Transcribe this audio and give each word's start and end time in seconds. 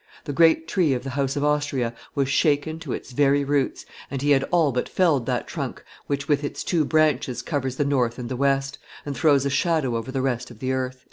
"The 0.23 0.33
great 0.33 0.67
tree 0.67 0.93
of 0.95 1.03
the 1.03 1.11
house 1.11 1.35
of 1.35 1.43
Austria 1.43 1.93
was 2.15 2.27
shaken 2.27 2.79
to 2.79 2.91
its 2.91 3.11
very 3.11 3.43
roots, 3.43 3.85
and 4.09 4.19
he 4.19 4.31
had 4.31 4.43
all 4.45 4.71
but 4.71 4.89
felled 4.89 5.27
that 5.27 5.45
trunk 5.45 5.83
which 6.07 6.27
with 6.27 6.43
its 6.43 6.63
two 6.63 6.83
branches 6.85 7.43
covers 7.43 7.75
the 7.75 7.85
North 7.85 8.17
and 8.17 8.27
the 8.27 8.35
West, 8.35 8.79
and 9.05 9.15
throws 9.15 9.45
a 9.45 9.51
shadow 9.51 9.95
over 9.95 10.11
the 10.11 10.23
rest 10.23 10.49
of 10.49 10.57
the 10.57 10.71
earth." 10.71 10.97